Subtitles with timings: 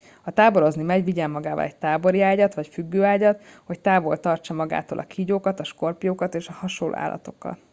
[0.21, 5.03] ha táborozni megy vigyen magával egy tábori ágyat vagy függőágyat hogy távol tarthassa magától a
[5.07, 7.59] kígyókat skorpiókat és hasonló állatokat